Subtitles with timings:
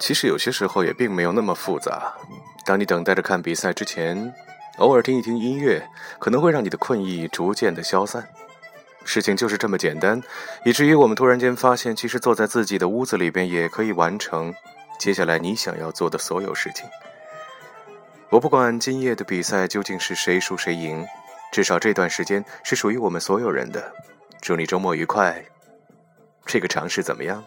[0.00, 2.12] 其实有些时候也并没有那么复杂。
[2.64, 4.34] 当你等待着看比赛之前
[4.78, 5.86] 偶尔听一听音乐
[6.18, 8.26] 可能会让你的困意逐渐的消散。
[9.04, 10.22] 事情就是这么简单
[10.64, 14.54] 以至于我们突然间发现其实坐在自己的屋子里边也可以完成
[14.98, 16.86] 接下来你想要做的所有事情。
[18.30, 21.06] 我不管今夜的比赛究竟是谁输谁赢
[21.52, 23.92] 至少这段时间是属于我们所有人的。
[24.40, 25.44] 祝你周末愉快。
[26.46, 27.44] 这个尝试怎么样？